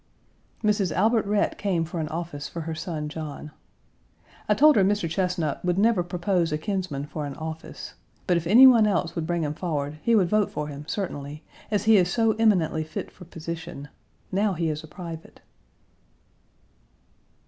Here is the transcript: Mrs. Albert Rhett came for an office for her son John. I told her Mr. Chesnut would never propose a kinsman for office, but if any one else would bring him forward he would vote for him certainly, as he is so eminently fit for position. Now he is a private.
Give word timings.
Mrs. 0.63 0.91
Albert 0.91 1.27
Rhett 1.27 1.59
came 1.59 1.85
for 1.85 1.99
an 1.99 2.07
office 2.07 2.49
for 2.49 2.61
her 2.61 2.73
son 2.73 3.07
John. 3.07 3.51
I 4.49 4.55
told 4.55 4.75
her 4.75 4.83
Mr. 4.83 5.07
Chesnut 5.07 5.63
would 5.63 5.77
never 5.77 6.01
propose 6.01 6.51
a 6.51 6.57
kinsman 6.57 7.05
for 7.05 7.23
office, 7.37 7.93
but 8.25 8.35
if 8.35 8.47
any 8.47 8.65
one 8.65 8.87
else 8.87 9.13
would 9.13 9.27
bring 9.27 9.43
him 9.43 9.53
forward 9.53 9.99
he 10.01 10.15
would 10.15 10.27
vote 10.27 10.49
for 10.49 10.69
him 10.69 10.85
certainly, 10.87 11.43
as 11.69 11.83
he 11.83 11.97
is 11.97 12.11
so 12.11 12.31
eminently 12.39 12.83
fit 12.83 13.11
for 13.11 13.25
position. 13.25 13.89
Now 14.31 14.53
he 14.53 14.69
is 14.71 14.83
a 14.83 14.87
private. 14.87 15.39